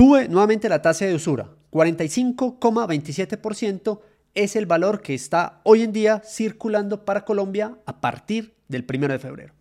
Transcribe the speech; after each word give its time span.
Sube 0.00 0.28
nuevamente 0.28 0.70
la 0.70 0.80
tasa 0.80 1.04
de 1.04 1.14
usura. 1.14 1.50
45,27% 1.72 4.00
es 4.32 4.56
el 4.56 4.64
valor 4.64 5.02
que 5.02 5.12
está 5.12 5.60
hoy 5.62 5.82
en 5.82 5.92
día 5.92 6.22
circulando 6.24 7.04
para 7.04 7.26
Colombia 7.26 7.76
a 7.84 8.00
partir 8.00 8.54
del 8.66 8.86
1 8.88 9.08
de 9.08 9.18
febrero. 9.18 9.52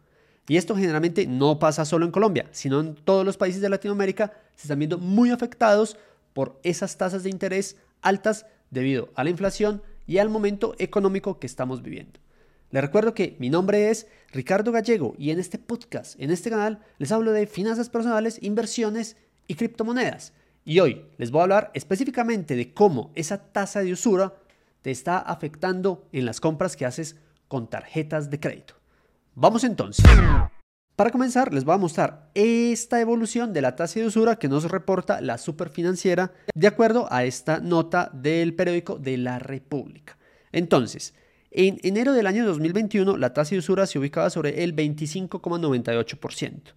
Y 0.47 0.55
esto 0.55 0.77
generalmente 0.77 1.27
no 1.27 1.59
pasa 1.59 1.83
solo 1.83 2.05
en 2.05 2.13
Colombia, 2.13 2.47
sino 2.51 2.79
en 2.79 2.95
todos 2.95 3.25
los 3.25 3.35
países 3.35 3.61
de 3.61 3.67
Latinoamérica 3.67 4.31
se 4.55 4.67
están 4.67 4.79
viendo 4.79 4.97
muy 4.97 5.31
afectados 5.31 5.97
por 6.31 6.57
esas 6.63 6.95
tasas 6.95 7.23
de 7.23 7.31
interés 7.31 7.75
altas 8.01 8.45
debido 8.71 9.09
a 9.15 9.25
la 9.25 9.31
inflación 9.31 9.83
y 10.07 10.19
al 10.19 10.29
momento 10.29 10.73
económico 10.79 11.37
que 11.37 11.47
estamos 11.47 11.81
viviendo. 11.81 12.17
Les 12.71 12.81
recuerdo 12.81 13.13
que 13.13 13.35
mi 13.39 13.49
nombre 13.49 13.89
es 13.89 14.07
Ricardo 14.31 14.71
Gallego 14.71 15.15
y 15.17 15.31
en 15.31 15.39
este 15.39 15.57
podcast, 15.57 16.17
en 16.17 16.31
este 16.31 16.49
canal, 16.49 16.79
les 16.97 17.11
hablo 17.11 17.33
de 17.33 17.45
finanzas 17.45 17.89
personales, 17.89 18.39
inversiones 18.41 19.17
y 19.49 19.55
criptomonedas. 19.55 20.31
Y 20.63 20.79
hoy 20.79 21.05
les 21.17 21.31
voy 21.31 21.39
a 21.39 21.43
hablar 21.43 21.71
específicamente 21.73 22.55
de 22.55 22.73
cómo 22.73 23.11
esa 23.15 23.51
tasa 23.51 23.81
de 23.81 23.91
usura 23.91 24.35
te 24.81 24.91
está 24.91 25.17
afectando 25.17 26.07
en 26.13 26.25
las 26.25 26.39
compras 26.39 26.77
que 26.77 26.85
haces 26.85 27.17
con 27.49 27.67
tarjetas 27.69 28.29
de 28.29 28.39
crédito. 28.39 28.75
Vamos 29.33 29.63
entonces. 29.63 30.05
Para 30.95 31.11
comenzar, 31.11 31.53
les 31.53 31.63
voy 31.63 31.75
a 31.75 31.79
mostrar 31.79 32.29
esta 32.35 33.01
evolución 33.01 33.51
de 33.51 33.61
la 33.61 33.75
tasa 33.75 33.99
de 33.99 34.05
usura 34.05 34.35
que 34.35 34.47
nos 34.47 34.69
reporta 34.69 35.21
la 35.21 35.37
superfinanciera 35.37 36.31
de 36.53 36.67
acuerdo 36.67 37.07
a 37.11 37.23
esta 37.23 37.59
nota 37.59 38.11
del 38.13 38.53
periódico 38.53 38.99
de 38.99 39.17
la 39.17 39.39
República. 39.39 40.17
Entonces, 40.51 41.15
en 41.51 41.79
enero 41.81 42.13
del 42.13 42.27
año 42.27 42.45
2021, 42.45 43.17
la 43.17 43.33
tasa 43.33 43.51
de 43.51 43.59
usura 43.59 43.87
se 43.87 43.97
ubicaba 43.97 44.29
sobre 44.29 44.63
el 44.63 44.75
25,98%. 44.75 46.73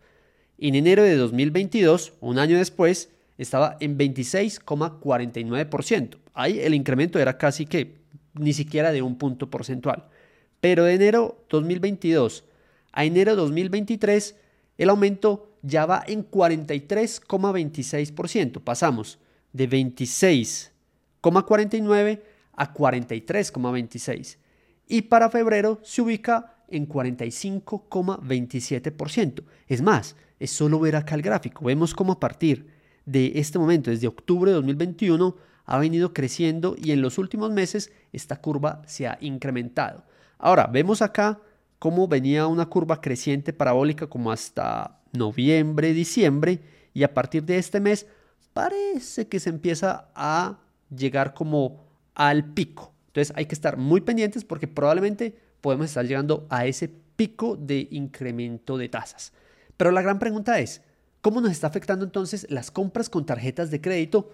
En 0.65 0.77
enero 0.77 1.02
de 1.02 1.16
2022, 1.16 2.12
un 2.21 2.39
año 2.39 2.57
después, 2.57 3.11
estaba 3.37 3.77
en 3.80 3.98
26,49%. 3.98 6.19
Ahí 6.35 6.61
el 6.61 6.75
incremento 6.75 7.19
era 7.19 7.37
casi 7.37 7.66
que 7.66 7.96
ni 8.35 8.52
siquiera 8.52 8.93
de 8.93 9.02
un 9.02 9.19
punto 9.19 9.51
porcentual. 9.51 10.04
Pero 10.60 10.85
de 10.85 10.95
enero 10.95 11.45
2022 11.51 12.45
a 12.93 13.04
enero 13.04 13.35
2023, 13.35 14.37
el 14.79 14.88
aumento 14.88 15.51
ya 15.63 15.85
va 15.85 16.04
en 16.07 16.30
43,26%. 16.30 18.63
Pasamos 18.63 19.19
de 19.52 19.69
26,49 19.69 22.21
a 22.52 22.73
43,26 22.73 24.37
y 24.87 25.02
para 25.02 25.29
febrero 25.29 25.80
se 25.82 26.02
ubica 26.02 26.54
en 26.69 26.88
45,27%. 26.88 29.43
Es 29.66 29.82
más, 29.82 30.15
es 30.43 30.51
solo 30.51 30.80
ver 30.80 30.96
acá 30.96 31.15
el 31.15 31.23
gráfico. 31.23 31.65
Vemos 31.65 31.95
cómo 31.95 32.15
a 32.15 32.21
partir 32.21 32.66
de 33.07 33.32
este 33.37 33.60
momento, 33.60 33.90
desde 33.90 34.09
octubre 34.09 34.51
de 34.51 34.57
2021, 34.57 35.37
ha 35.65 35.79
venido 35.79 36.12
creciendo 36.12 36.74
y 36.76 36.90
en 36.90 37.01
los 37.01 37.16
últimos 37.16 37.52
meses 37.52 37.93
esta 38.12 38.40
curva 38.40 38.82
se 38.87 39.07
ha 39.07 39.18
incrementado. 39.20 40.04
Ahora, 40.38 40.66
vemos 40.66 41.01
acá 41.01 41.40
cómo 41.79 42.09
venía 42.09 42.48
una 42.48 42.66
curva 42.66 43.01
creciente 43.01 43.52
parabólica 43.52 44.09
como 44.09 44.32
hasta 44.32 45.01
noviembre, 45.13 45.93
diciembre 45.93 46.60
y 46.93 47.04
a 47.04 47.15
partir 47.15 47.45
de 47.45 47.59
este 47.59 47.79
mes 47.79 48.09
parece 48.52 49.29
que 49.29 49.38
se 49.38 49.51
empieza 49.51 50.09
a 50.16 50.59
llegar 50.90 51.35
como 51.35 51.85
al 52.16 52.52
pico. 52.52 52.93
Entonces 53.07 53.32
hay 53.37 53.46
que 53.46 53.54
estar 53.54 53.76
muy 53.76 54.01
pendientes 54.01 54.45
porque 54.45 54.66
probablemente 54.66 55.37
podemos 55.60 55.87
estar 55.87 56.04
llegando 56.04 56.48
a 56.51 56.66
ese 56.66 56.88
pico 57.15 57.57
de 57.57 57.87
incremento 57.93 58.76
de 58.76 58.88
tasas. 58.88 59.32
Pero 59.83 59.91
la 59.91 60.02
gran 60.02 60.21
pregunta 60.21 60.61
es, 60.61 60.80
¿cómo 61.23 61.41
nos 61.41 61.51
está 61.51 61.66
afectando 61.66 62.05
entonces 62.05 62.47
las 62.49 62.71
compras 62.71 63.11
con 63.11 63.27
tarjetas 63.27 63.73
de 63.73 63.80
crédito 63.80 64.31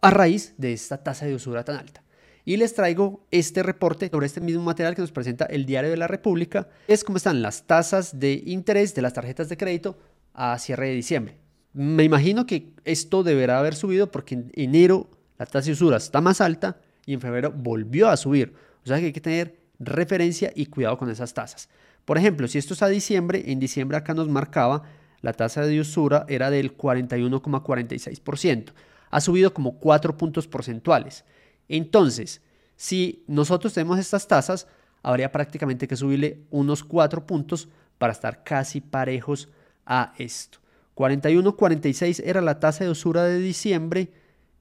a 0.00 0.08
raíz 0.08 0.54
de 0.56 0.72
esta 0.72 1.04
tasa 1.04 1.26
de 1.26 1.34
usura 1.34 1.64
tan 1.64 1.76
alta? 1.76 2.02
Y 2.46 2.56
les 2.56 2.72
traigo 2.72 3.26
este 3.30 3.62
reporte 3.62 4.08
sobre 4.08 4.24
este 4.24 4.40
mismo 4.40 4.62
material 4.62 4.94
que 4.94 5.02
nos 5.02 5.12
presenta 5.12 5.44
el 5.44 5.66
Diario 5.66 5.90
de 5.90 5.98
la 5.98 6.08
República. 6.08 6.70
Es 6.88 7.04
cómo 7.04 7.18
están 7.18 7.42
las 7.42 7.66
tasas 7.66 8.18
de 8.18 8.42
interés 8.46 8.94
de 8.94 9.02
las 9.02 9.12
tarjetas 9.12 9.50
de 9.50 9.58
crédito 9.58 9.98
a 10.32 10.58
cierre 10.58 10.88
de 10.88 10.94
diciembre. 10.94 11.36
Me 11.74 12.02
imagino 12.02 12.46
que 12.46 12.72
esto 12.86 13.22
deberá 13.22 13.58
haber 13.58 13.74
subido 13.74 14.10
porque 14.10 14.36
en 14.36 14.50
enero 14.54 15.10
la 15.38 15.44
tasa 15.44 15.66
de 15.66 15.72
usura 15.72 15.98
está 15.98 16.22
más 16.22 16.40
alta 16.40 16.80
y 17.04 17.12
en 17.12 17.20
febrero 17.20 17.52
volvió 17.54 18.08
a 18.08 18.16
subir. 18.16 18.54
O 18.82 18.86
sea 18.86 18.98
que 18.98 19.04
hay 19.04 19.12
que 19.12 19.20
tener 19.20 19.60
referencia 19.78 20.52
y 20.54 20.64
cuidado 20.64 20.96
con 20.96 21.10
esas 21.10 21.34
tasas. 21.34 21.68
Por 22.06 22.16
ejemplo, 22.16 22.48
si 22.48 22.56
esto 22.56 22.72
es 22.72 22.82
a 22.82 22.88
diciembre, 22.88 23.42
en 23.46 23.58
diciembre 23.58 23.98
acá 23.98 24.14
nos 24.14 24.28
marcaba 24.28 24.84
la 25.20 25.32
tasa 25.32 25.66
de 25.66 25.80
usura 25.80 26.24
era 26.28 26.50
del 26.50 26.76
41,46%. 26.76 28.72
Ha 29.10 29.20
subido 29.20 29.52
como 29.52 29.78
4 29.78 30.16
puntos 30.16 30.46
porcentuales. 30.46 31.24
Entonces, 31.68 32.42
si 32.76 33.24
nosotros 33.26 33.74
tenemos 33.74 33.98
estas 33.98 34.28
tasas, 34.28 34.68
habría 35.02 35.32
prácticamente 35.32 35.88
que 35.88 35.96
subirle 35.96 36.44
unos 36.50 36.84
4 36.84 37.26
puntos 37.26 37.68
para 37.98 38.12
estar 38.12 38.44
casi 38.44 38.80
parejos 38.80 39.48
a 39.84 40.14
esto. 40.16 40.58
41,46 40.94 42.22
era 42.24 42.40
la 42.40 42.60
tasa 42.60 42.84
de 42.84 42.90
usura 42.90 43.24
de 43.24 43.40
diciembre 43.40 44.12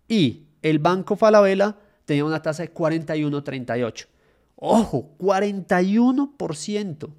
y 0.07 0.47
el 0.63 0.79
Banco 0.79 1.16
Falabella 1.16 1.77
tenía 2.06 2.25
una 2.25 2.41
tasa 2.41 2.63
de 2.63 2.73
41,38. 2.73 4.07
Ojo, 4.56 5.16
41% 5.19 7.09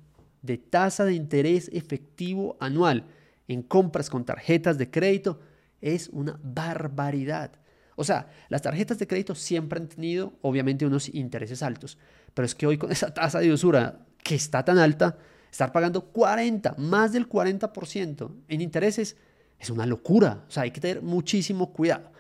de 0.47 0.59
tasa 0.59 1.05
de 1.05 1.15
interés 1.15 1.69
efectivo 1.73 2.57
anual 2.61 3.05
en 3.49 3.63
compras 3.63 4.11
con 4.11 4.25
tarjetas 4.25 4.79
de 4.79 4.91
crédito 4.91 5.41
es 5.81 6.09
una 6.09 6.39
barbaridad. 6.43 7.53
O 7.97 8.05
sea, 8.05 8.29
las 8.49 8.63
tarjetas 8.63 8.99
de 8.99 9.07
crédito 9.07 9.35
siempre 9.35 9.81
han 9.81 9.89
tenido 9.89 10.35
obviamente 10.43 10.87
unos 10.87 11.13
intereses 11.15 11.63
altos, 11.63 11.99
pero 12.35 12.47
es 12.47 12.55
que 12.55 12.67
hoy 12.67 12.79
con 12.79 12.93
esa 12.93 13.13
tasa 13.13 13.41
de 13.41 13.53
usura 13.53 14.07
que 14.23 14.35
está 14.35 14.65
tan 14.65 14.79
alta, 14.79 15.19
estar 15.51 15.73
pagando 15.73 16.07
40, 16.07 16.75
más 16.79 17.13
del 17.13 17.29
40% 17.29 18.31
en 18.49 18.61
intereses 18.61 19.17
es 19.59 19.71
una 19.71 19.87
locura. 19.87 20.45
O 20.49 20.51
sea, 20.51 20.65
hay 20.65 20.71
que 20.71 20.81
tener 20.81 21.03
muchísimo 21.03 21.73
cuidado. 21.73 22.13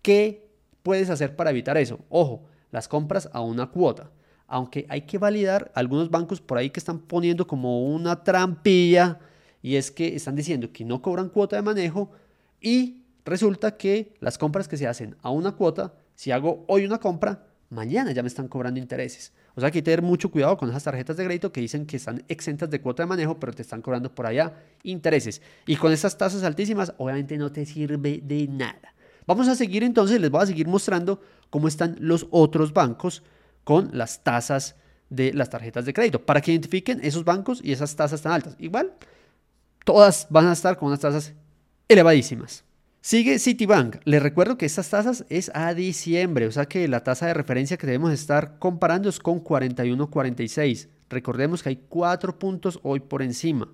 ¿Qué 0.00 0.48
puedes 0.82 1.10
hacer 1.10 1.36
para 1.36 1.50
evitar 1.50 1.76
eso? 1.76 2.00
Ojo, 2.08 2.46
las 2.70 2.88
compras 2.88 3.28
a 3.32 3.40
una 3.40 3.66
cuota. 3.66 4.10
Aunque 4.48 4.86
hay 4.88 5.02
que 5.02 5.18
validar 5.18 5.70
algunos 5.74 6.10
bancos 6.10 6.40
por 6.40 6.58
ahí 6.58 6.70
que 6.70 6.80
están 6.80 6.98
poniendo 6.98 7.46
como 7.46 7.86
una 7.86 8.24
trampilla 8.24 9.20
y 9.62 9.76
es 9.76 9.90
que 9.90 10.16
están 10.16 10.34
diciendo 10.34 10.72
que 10.72 10.84
no 10.84 11.02
cobran 11.02 11.28
cuota 11.28 11.56
de 11.56 11.62
manejo 11.62 12.10
y 12.60 13.04
resulta 13.24 13.76
que 13.76 14.14
las 14.20 14.38
compras 14.38 14.66
que 14.66 14.78
se 14.78 14.86
hacen 14.86 15.16
a 15.22 15.30
una 15.30 15.52
cuota, 15.52 15.94
si 16.14 16.30
hago 16.30 16.64
hoy 16.66 16.86
una 16.86 16.98
compra, 16.98 17.46
mañana 17.68 18.12
ya 18.12 18.22
me 18.22 18.28
están 18.28 18.48
cobrando 18.48 18.80
intereses. 18.80 19.32
O 19.54 19.60
sea 19.60 19.70
que 19.70 19.78
hay 19.78 19.82
que 19.82 19.84
tener 19.84 20.02
mucho 20.02 20.30
cuidado 20.30 20.56
con 20.56 20.70
esas 20.70 20.84
tarjetas 20.84 21.16
de 21.16 21.24
crédito 21.24 21.52
que 21.52 21.60
dicen 21.60 21.84
que 21.84 21.96
están 21.96 22.24
exentas 22.28 22.70
de 22.70 22.80
cuota 22.80 23.02
de 23.02 23.08
manejo, 23.08 23.38
pero 23.38 23.52
te 23.52 23.62
están 23.62 23.82
cobrando 23.82 24.14
por 24.14 24.24
allá 24.24 24.54
intereses. 24.82 25.42
Y 25.66 25.76
con 25.76 25.92
esas 25.92 26.16
tasas 26.16 26.42
altísimas, 26.44 26.94
obviamente 26.96 27.36
no 27.36 27.52
te 27.52 27.66
sirve 27.66 28.22
de 28.24 28.46
nada. 28.48 28.94
Vamos 29.26 29.48
a 29.48 29.54
seguir 29.54 29.82
entonces, 29.82 30.20
les 30.20 30.30
voy 30.30 30.42
a 30.42 30.46
seguir 30.46 30.68
mostrando 30.68 31.20
cómo 31.50 31.68
están 31.68 31.96
los 31.98 32.26
otros 32.30 32.72
bancos 32.72 33.22
con 33.68 33.90
las 33.92 34.24
tasas 34.24 34.76
de 35.10 35.34
las 35.34 35.50
tarjetas 35.50 35.84
de 35.84 35.92
crédito, 35.92 36.24
para 36.24 36.40
que 36.40 36.52
identifiquen 36.52 37.00
esos 37.02 37.22
bancos 37.22 37.60
y 37.62 37.72
esas 37.72 37.94
tasas 37.94 38.22
tan 38.22 38.32
altas. 38.32 38.56
Igual, 38.58 38.94
todas 39.84 40.26
van 40.30 40.46
a 40.46 40.54
estar 40.54 40.78
con 40.78 40.88
unas 40.88 41.00
tasas 41.00 41.34
elevadísimas. 41.86 42.64
Sigue 43.02 43.38
Citibank. 43.38 43.96
Les 44.04 44.22
recuerdo 44.22 44.56
que 44.56 44.64
estas 44.64 44.88
tasas 44.88 45.26
es 45.28 45.50
a 45.52 45.74
diciembre, 45.74 46.46
o 46.46 46.50
sea 46.50 46.64
que 46.64 46.88
la 46.88 47.04
tasa 47.04 47.26
de 47.26 47.34
referencia 47.34 47.76
que 47.76 47.86
debemos 47.86 48.10
estar 48.10 48.58
comparando 48.58 49.10
es 49.10 49.18
con 49.18 49.44
41.46. 49.44 50.88
Recordemos 51.10 51.62
que 51.62 51.68
hay 51.68 51.84
cuatro 51.90 52.38
puntos 52.38 52.80
hoy 52.82 53.00
por 53.00 53.20
encima. 53.20 53.70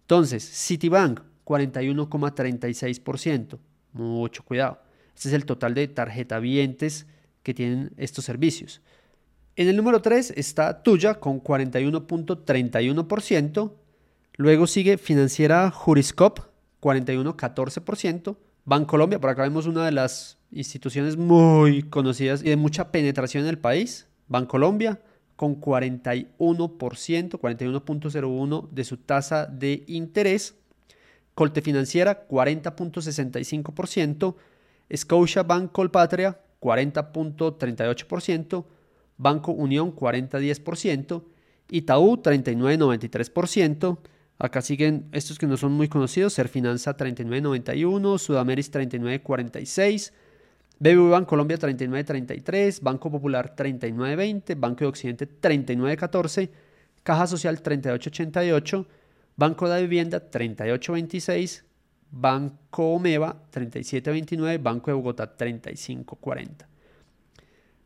Entonces, 0.00 0.42
Citibank, 0.42 1.20
41,36%. 1.44 3.60
Mucho 3.92 4.42
cuidado. 4.42 4.80
Este 5.14 5.28
es 5.28 5.34
el 5.34 5.46
total 5.46 5.74
de 5.74 5.86
tarjeta 5.86 6.40
vientes 6.40 7.06
que 7.44 7.54
tienen 7.54 7.92
estos 7.96 8.24
servicios. 8.24 8.82
En 9.54 9.68
el 9.68 9.76
número 9.76 10.00
3 10.00 10.32
está 10.36 10.82
Tuya 10.82 11.12
con 11.14 11.42
41.31%. 11.42 13.72
Luego 14.36 14.66
sigue 14.66 14.96
Financiera 14.96 15.70
Juriscop, 15.70 16.38
41.14%. 16.80 18.34
Bancolombia, 18.64 19.20
por 19.20 19.28
acá 19.28 19.42
vemos 19.42 19.66
una 19.66 19.84
de 19.84 19.92
las 19.92 20.38
instituciones 20.52 21.18
muy 21.18 21.82
conocidas 21.82 22.42
y 22.42 22.48
de 22.48 22.56
mucha 22.56 22.90
penetración 22.90 23.44
en 23.44 23.50
el 23.50 23.58
país. 23.58 24.06
Bancolombia 24.28 25.02
con 25.36 25.60
41%, 25.60 26.30
41.01% 26.38 28.70
de 28.70 28.84
su 28.84 28.96
tasa 28.96 29.44
de 29.46 29.84
interés. 29.86 30.54
Colte 31.34 31.60
Financiera 31.60 32.26
40.65%, 32.28 34.34
Scotia 34.94 35.42
Bank 35.42 35.72
Colpatria 35.72 36.40
40.38%, 36.60 38.64
Banco 39.16 39.52
Unión 39.52 39.94
40.10%, 39.94 41.22
Itaú 41.70 42.16
39.93%, 42.22 43.98
Acá 44.42 44.60
siguen 44.60 45.06
estos 45.12 45.38
que 45.38 45.46
no 45.46 45.56
son 45.56 45.70
muy 45.70 45.86
conocidos, 45.86 46.32
Serfinanza 46.32 46.96
3991, 46.96 48.18
Sudameris 48.18 48.72
3946, 48.72 50.12
BBVA 50.80 51.24
Colombia 51.26 51.56
3933, 51.58 52.80
Banco 52.80 53.08
Popular 53.08 53.54
3920, 53.54 54.56
Banco 54.56 54.80
de 54.80 54.86
Occidente 54.86 55.26
3914, 55.28 56.50
Caja 57.04 57.28
Social 57.28 57.62
3888, 57.62 58.88
Banco 59.36 59.68
de 59.68 59.82
Vivienda 59.82 60.18
3826, 60.18 61.64
Banco 62.10 62.94
Omeva 62.94 63.44
3729, 63.48 64.58
Banco 64.58 64.90
de 64.90 64.94
Bogotá 64.94 65.36
3540. 65.36 66.71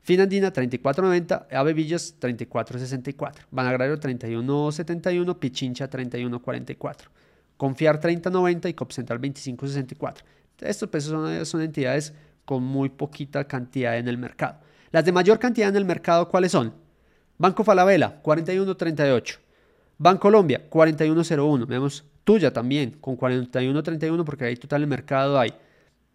Finandina 0.07 0.53
3490, 0.53 1.49
Ave 1.51 1.73
Villas 1.73 2.15
3464, 2.21 3.47
Banagrario 3.51 3.99
3171, 3.99 5.41
Pichincha 5.41 5.91
3144, 5.91 7.11
Confiar 7.57 7.99
3090 7.99 8.69
y 8.69 8.75
Copcentral 8.75 9.19
2564. 9.19 10.25
Estos 10.61 10.89
pesos 10.91 11.11
son, 11.11 11.45
son 11.45 11.61
entidades 11.61 12.15
con 12.45 12.63
muy 12.63 12.89
poquita 12.89 13.49
cantidad 13.49 13.99
en 13.99 14.07
el 14.07 14.17
mercado. 14.17 14.61
Las 14.93 15.05
de 15.05 15.11
mayor 15.11 15.41
cantidad 15.41 15.71
en 15.71 15.77
el 15.77 15.85
mercado, 15.85 16.29
¿cuáles 16.29 16.53
son? 16.53 16.73
Banco 17.37 17.65
Falabella 17.65 18.21
4138, 18.23 19.41
Banco 19.99 20.21
Colombia 20.21 20.63
4101, 20.69 21.67
vemos 21.67 22.05
tuya 22.23 22.53
también 22.53 22.93
con 23.01 23.17
4131 23.17 24.25
porque 24.25 24.45
ahí 24.45 24.55
total 24.55 24.83
el 24.83 24.87
mercado 24.87 25.37
hay 25.37 25.53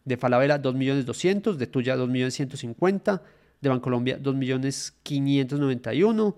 de 0.06 0.16
Falabella 0.16 0.62
2.200.000, 0.62 1.56
de 1.58 1.68
tuya 1.68 1.98
2.150.000, 1.98 3.20
de 3.62 3.70
Bancolombia 3.70 4.20
2.591.000, 4.20 6.36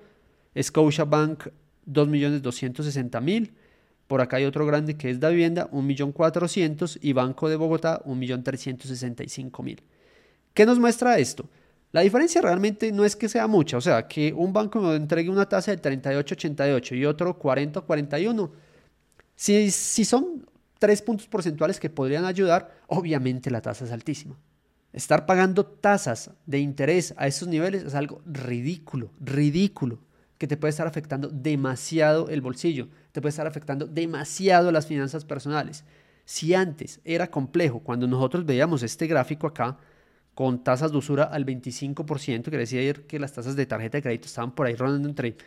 Scotiabank 0.62 1.48
2.260.000, 1.88 3.52
por 4.08 4.22
acá 4.22 4.38
hay 4.38 4.46
otro 4.46 4.66
grande 4.66 4.96
que 4.96 5.10
es 5.10 5.20
Da 5.20 5.30
Vivienda 5.30 5.70
1.400.000 5.72 7.00
y 7.02 7.14
Banco 7.14 7.50
de 7.50 7.56
Bogotá 7.56 8.02
1.365.000. 8.06 9.80
¿Qué 10.54 10.66
nos 10.66 10.80
muestra 10.80 11.18
esto? 11.18 11.50
La 11.92 12.02
diferencia 12.02 12.42
realmente 12.42 12.92
no 12.92 13.06
es 13.06 13.16
que 13.16 13.30
sea 13.30 13.48
mucha, 13.48 13.78
o 13.78 13.82
sea, 13.82 14.08
que 14.08 14.34
un 14.34 14.52
banco 14.52 14.80
nos 14.80 14.96
entregue 14.96 15.30
una 15.30 15.48
tasa 15.48 15.76
de 15.76 15.82
38.88 15.82 16.98
y 16.98 17.06
otro 17.06 17.40
40.41. 17.40 18.50
Si, 19.36 19.72
si 19.72 20.04
son 20.04 20.46
tres 20.80 21.02
puntos 21.02 21.28
porcentuales 21.28 21.80
que 21.80 21.90
podrían 21.90 22.26
ayudar, 22.26 22.76
obviamente 22.88 23.52
la 23.52 23.62
tasa 23.62 23.86
es 23.86 23.92
altísima. 23.92 24.36
Estar 24.94 25.26
pagando 25.26 25.66
tasas 25.66 26.30
de 26.46 26.60
interés 26.60 27.16
a 27.18 27.26
esos 27.26 27.48
niveles 27.48 27.84
es 27.84 27.96
algo 27.96 28.22
ridículo, 28.28 29.10
ridículo, 29.20 30.00
que 30.38 30.48
te 30.48 30.56
puede 30.56 30.70
estar 30.70 30.86
afectando 30.86 31.30
demasiado 31.30 32.30
el 32.30 32.42
bolsillo, 32.42 32.90
te 33.12 33.20
puede 33.20 33.32
estar 33.32 33.48
afectando 33.48 33.88
demasiado 33.88 34.72
las 34.72 34.86
finanzas 34.86 35.26
personales. 35.26 35.84
Si 36.26 36.54
antes 36.54 37.02
era 37.04 37.32
complejo, 37.32 37.80
cuando 37.80 38.08
nosotros 38.08 38.46
veíamos 38.46 38.84
este 38.84 39.08
gráfico 39.08 39.48
acá, 39.48 39.78
con 40.36 40.64
tasas 40.64 40.92
de 40.92 40.98
usura 40.98 41.24
al 41.24 41.46
25%, 41.46 42.44
que 42.44 42.58
decía 42.58 42.94
que 42.94 43.20
las 43.20 43.34
tasas 43.34 43.56
de 43.56 43.66
tarjeta 43.66 43.98
de 43.98 44.04
crédito 44.04 44.28
estaban 44.28 44.54
por 44.54 44.68
ahí 44.68 44.76
rondando 44.76 45.10
entre 45.10 45.38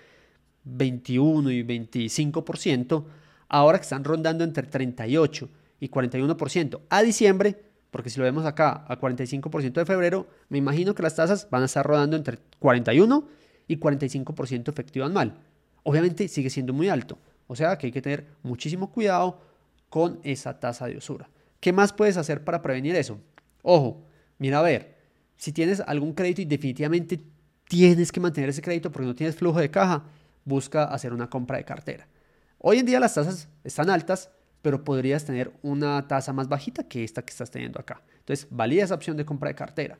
21 0.64 1.50
y 1.52 1.62
25%, 1.62 3.04
ahora 3.48 3.78
que 3.78 3.82
están 3.82 4.02
rondando 4.02 4.42
entre 4.42 4.66
38 4.66 5.48
y 5.80 5.88
41%. 5.88 6.80
A 6.88 7.02
diciembre 7.02 7.65
porque 7.96 8.10
si 8.10 8.18
lo 8.18 8.24
vemos 8.24 8.44
acá 8.44 8.84
a 8.88 9.00
45% 9.00 9.72
de 9.72 9.86
febrero, 9.86 10.26
me 10.50 10.58
imagino 10.58 10.94
que 10.94 11.02
las 11.02 11.14
tasas 11.14 11.48
van 11.48 11.62
a 11.62 11.64
estar 11.64 11.86
rodando 11.86 12.14
entre 12.14 12.36
41 12.58 13.26
y 13.68 13.78
45% 13.78 14.68
efectivo 14.68 15.06
anual. 15.06 15.38
Obviamente 15.82 16.28
sigue 16.28 16.50
siendo 16.50 16.74
muy 16.74 16.90
alto, 16.90 17.16
o 17.46 17.56
sea 17.56 17.78
que 17.78 17.86
hay 17.86 17.92
que 17.92 18.02
tener 18.02 18.26
muchísimo 18.42 18.92
cuidado 18.92 19.40
con 19.88 20.20
esa 20.24 20.60
tasa 20.60 20.88
de 20.88 20.98
usura. 20.98 21.30
¿Qué 21.58 21.72
más 21.72 21.94
puedes 21.94 22.18
hacer 22.18 22.44
para 22.44 22.60
prevenir 22.60 22.94
eso? 22.96 23.18
Ojo, 23.62 24.04
mira 24.36 24.58
a 24.58 24.62
ver, 24.62 24.98
si 25.38 25.50
tienes 25.52 25.80
algún 25.80 26.12
crédito 26.12 26.42
y 26.42 26.44
definitivamente 26.44 27.18
tienes 27.66 28.12
que 28.12 28.20
mantener 28.20 28.50
ese 28.50 28.60
crédito 28.60 28.92
porque 28.92 29.06
no 29.06 29.14
tienes 29.14 29.36
flujo 29.36 29.58
de 29.58 29.70
caja, 29.70 30.04
busca 30.44 30.84
hacer 30.84 31.14
una 31.14 31.30
compra 31.30 31.56
de 31.56 31.64
cartera. 31.64 32.06
Hoy 32.58 32.76
en 32.76 32.84
día 32.84 33.00
las 33.00 33.14
tasas 33.14 33.48
están 33.64 33.88
altas, 33.88 34.28
pero 34.66 34.82
podrías 34.82 35.24
tener 35.24 35.52
una 35.62 36.08
tasa 36.08 36.32
más 36.32 36.48
bajita 36.48 36.82
que 36.88 37.04
esta 37.04 37.22
que 37.22 37.30
estás 37.30 37.52
teniendo 37.52 37.78
acá. 37.78 38.02
Entonces, 38.18 38.48
valida 38.50 38.82
esa 38.82 38.96
opción 38.96 39.16
de 39.16 39.24
compra 39.24 39.48
de 39.48 39.54
cartera. 39.54 39.96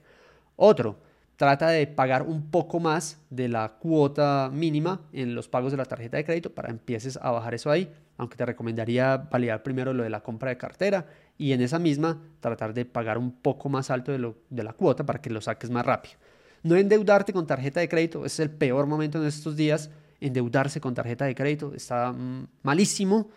Otro, 0.56 0.98
trata 1.36 1.68
de 1.68 1.86
pagar 1.86 2.24
un 2.24 2.50
poco 2.50 2.80
más 2.80 3.20
de 3.30 3.48
la 3.48 3.74
cuota 3.78 4.50
mínima 4.52 5.02
en 5.12 5.36
los 5.36 5.46
pagos 5.46 5.70
de 5.70 5.78
la 5.78 5.84
tarjeta 5.84 6.16
de 6.16 6.24
crédito 6.24 6.52
para 6.52 6.68
empieces 6.68 7.16
a 7.22 7.30
bajar 7.30 7.54
eso 7.54 7.70
ahí, 7.70 7.92
aunque 8.16 8.36
te 8.36 8.44
recomendaría 8.44 9.16
validar 9.18 9.62
primero 9.62 9.92
lo 9.92 10.02
de 10.02 10.10
la 10.10 10.24
compra 10.24 10.50
de 10.50 10.56
cartera 10.56 11.06
y 11.38 11.52
en 11.52 11.60
esa 11.60 11.78
misma 11.78 12.20
tratar 12.40 12.74
de 12.74 12.84
pagar 12.86 13.18
un 13.18 13.30
poco 13.30 13.68
más 13.68 13.88
alto 13.92 14.10
de, 14.10 14.18
lo, 14.18 14.36
de 14.50 14.64
la 14.64 14.72
cuota 14.72 15.06
para 15.06 15.20
que 15.20 15.30
lo 15.30 15.40
saques 15.40 15.70
más 15.70 15.86
rápido. 15.86 16.16
No 16.64 16.74
endeudarte 16.74 17.32
con 17.32 17.46
tarjeta 17.46 17.78
de 17.78 17.88
crédito, 17.88 18.26
es 18.26 18.40
el 18.40 18.50
peor 18.50 18.88
momento 18.88 19.22
en 19.22 19.28
estos 19.28 19.54
días, 19.54 19.92
endeudarse 20.20 20.80
con 20.80 20.92
tarjeta 20.92 21.24
de 21.24 21.36
crédito 21.36 21.72
está 21.72 22.10
mm, 22.10 22.48
malísimo 22.64 23.30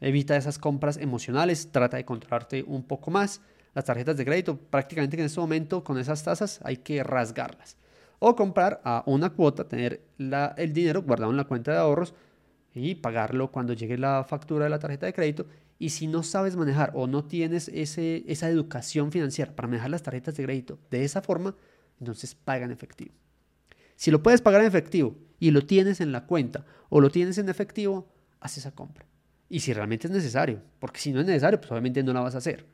Evita 0.00 0.36
esas 0.36 0.58
compras 0.58 0.96
emocionales, 0.96 1.72
trata 1.72 1.96
de 1.96 2.04
controlarte 2.04 2.62
un 2.62 2.84
poco 2.84 3.10
más. 3.10 3.40
Las 3.74 3.84
tarjetas 3.84 4.16
de 4.16 4.24
crédito, 4.24 4.56
prácticamente 4.56 5.16
en 5.18 5.24
este 5.24 5.40
momento 5.40 5.82
con 5.82 5.98
esas 5.98 6.22
tasas 6.22 6.60
hay 6.62 6.78
que 6.78 7.02
rasgarlas. 7.02 7.76
O 8.20 8.34
comprar 8.34 8.80
a 8.84 9.02
una 9.06 9.30
cuota, 9.30 9.68
tener 9.68 10.00
el 10.18 10.72
dinero 10.72 11.02
guardado 11.02 11.30
en 11.30 11.36
la 11.36 11.44
cuenta 11.44 11.72
de 11.72 11.78
ahorros 11.78 12.14
y 12.74 12.96
pagarlo 12.96 13.50
cuando 13.50 13.72
llegue 13.72 13.98
la 13.98 14.24
factura 14.24 14.64
de 14.64 14.70
la 14.70 14.78
tarjeta 14.78 15.06
de 15.06 15.12
crédito. 15.12 15.46
Y 15.78 15.90
si 15.90 16.06
no 16.08 16.22
sabes 16.24 16.56
manejar 16.56 16.92
o 16.94 17.06
no 17.06 17.24
tienes 17.24 17.68
esa 17.68 18.48
educación 18.48 19.12
financiera 19.12 19.54
para 19.54 19.68
manejar 19.68 19.90
las 19.90 20.02
tarjetas 20.02 20.36
de 20.36 20.44
crédito 20.44 20.78
de 20.90 21.04
esa 21.04 21.22
forma, 21.22 21.54
entonces 22.00 22.34
paga 22.34 22.64
en 22.64 22.72
efectivo. 22.72 23.14
Si 23.94 24.10
lo 24.10 24.22
puedes 24.22 24.42
pagar 24.42 24.60
en 24.60 24.68
efectivo 24.68 25.16
y 25.38 25.50
lo 25.50 25.66
tienes 25.66 26.00
en 26.00 26.10
la 26.12 26.26
cuenta 26.26 26.64
o 26.88 27.00
lo 27.00 27.10
tienes 27.10 27.38
en 27.38 27.48
efectivo, 27.48 28.08
haz 28.40 28.58
esa 28.58 28.72
compra 28.72 29.06
y 29.48 29.60
si 29.60 29.72
realmente 29.72 30.06
es 30.06 30.12
necesario, 30.12 30.60
porque 30.78 31.00
si 31.00 31.12
no 31.12 31.20
es 31.20 31.26
necesario, 31.26 31.58
pues 31.60 31.70
obviamente 31.70 32.02
no 32.02 32.12
la 32.12 32.20
vas 32.20 32.34
a 32.34 32.38
hacer. 32.38 32.66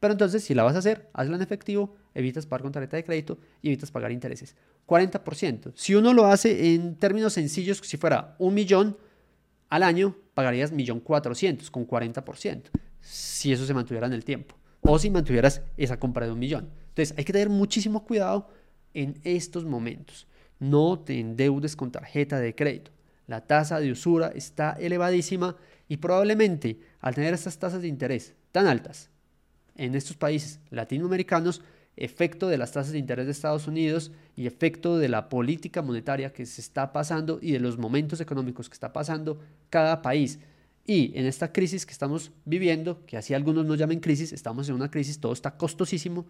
Pero 0.00 0.12
entonces, 0.12 0.42
si 0.42 0.54
la 0.54 0.64
vas 0.64 0.74
a 0.74 0.78
hacer, 0.78 1.08
hazla 1.12 1.36
en 1.36 1.42
efectivo, 1.42 1.94
evitas 2.14 2.44
pagar 2.44 2.62
con 2.62 2.72
tarjeta 2.72 2.96
de 2.96 3.04
crédito 3.04 3.38
y 3.60 3.68
evitas 3.68 3.90
pagar 3.92 4.10
intereses. 4.10 4.56
40%. 4.86 5.72
Si 5.76 5.94
uno 5.94 6.12
lo 6.12 6.26
hace 6.26 6.74
en 6.74 6.96
términos 6.96 7.34
sencillos, 7.34 7.78
si 7.84 7.96
fuera 7.96 8.34
un 8.38 8.52
millón 8.54 8.96
al 9.68 9.84
año, 9.84 10.16
pagarías 10.34 10.72
millón 10.72 10.98
cuatrocientos 10.98 11.70
con 11.70 11.86
40%, 11.86 12.62
si 13.00 13.52
eso 13.52 13.64
se 13.64 13.74
mantuviera 13.74 14.08
en 14.08 14.12
el 14.12 14.24
tiempo. 14.24 14.56
O 14.80 14.98
si 14.98 15.08
mantuvieras 15.08 15.62
esa 15.76 16.00
compra 16.00 16.26
de 16.26 16.32
un 16.32 16.38
millón. 16.40 16.70
Entonces, 16.88 17.14
hay 17.16 17.24
que 17.24 17.32
tener 17.32 17.48
muchísimo 17.48 18.04
cuidado 18.04 18.48
en 18.94 19.20
estos 19.22 19.64
momentos. 19.64 20.26
No 20.58 20.98
te 20.98 21.20
endeudes 21.20 21.76
con 21.76 21.92
tarjeta 21.92 22.40
de 22.40 22.54
crédito. 22.56 22.90
La 23.32 23.40
tasa 23.40 23.80
de 23.80 23.90
usura 23.90 24.30
está 24.34 24.72
elevadísima 24.72 25.56
y 25.88 25.96
probablemente 25.96 26.78
al 27.00 27.14
tener 27.14 27.32
estas 27.32 27.58
tasas 27.58 27.80
de 27.80 27.88
interés 27.88 28.34
tan 28.52 28.66
altas 28.66 29.08
en 29.74 29.94
estos 29.94 30.18
países 30.18 30.60
latinoamericanos, 30.68 31.62
efecto 31.96 32.48
de 32.48 32.58
las 32.58 32.72
tasas 32.72 32.92
de 32.92 32.98
interés 32.98 33.24
de 33.24 33.32
Estados 33.32 33.66
Unidos 33.66 34.12
y 34.36 34.46
efecto 34.46 34.98
de 34.98 35.08
la 35.08 35.30
política 35.30 35.80
monetaria 35.80 36.34
que 36.34 36.44
se 36.44 36.60
está 36.60 36.92
pasando 36.92 37.38
y 37.40 37.52
de 37.52 37.60
los 37.60 37.78
momentos 37.78 38.20
económicos 38.20 38.68
que 38.68 38.74
está 38.74 38.92
pasando 38.92 39.40
cada 39.70 40.02
país. 40.02 40.38
Y 40.84 41.18
en 41.18 41.24
esta 41.24 41.54
crisis 41.54 41.86
que 41.86 41.92
estamos 41.92 42.32
viviendo, 42.44 43.02
que 43.06 43.16
así 43.16 43.32
algunos 43.32 43.64
no 43.64 43.76
llamen 43.76 44.00
crisis, 44.00 44.34
estamos 44.34 44.68
en 44.68 44.74
una 44.74 44.90
crisis, 44.90 45.18
todo 45.18 45.32
está 45.32 45.56
costosísimo, 45.56 46.26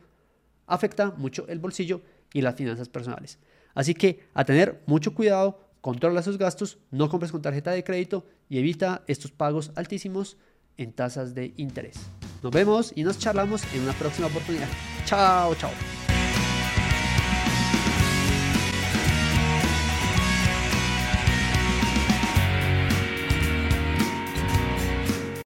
afecta 0.68 1.10
mucho 1.10 1.48
el 1.48 1.58
bolsillo 1.58 2.00
y 2.32 2.42
las 2.42 2.54
finanzas 2.54 2.88
personales. 2.88 3.40
Así 3.74 3.92
que 3.92 4.20
a 4.34 4.44
tener 4.44 4.82
mucho 4.86 5.16
cuidado 5.16 5.71
Controla 5.82 6.22
sus 6.22 6.38
gastos, 6.38 6.78
no 6.92 7.08
compres 7.10 7.32
con 7.32 7.42
tarjeta 7.42 7.72
de 7.72 7.82
crédito 7.82 8.24
y 8.48 8.58
evita 8.58 9.02
estos 9.08 9.32
pagos 9.32 9.72
altísimos 9.74 10.38
en 10.76 10.92
tasas 10.92 11.34
de 11.34 11.52
interés. 11.56 11.96
Nos 12.40 12.52
vemos 12.52 12.92
y 12.94 13.02
nos 13.02 13.18
charlamos 13.18 13.62
en 13.74 13.82
una 13.82 13.92
próxima 13.92 14.28
oportunidad. 14.28 14.68
Chao, 15.04 15.54
chao. 15.56 15.70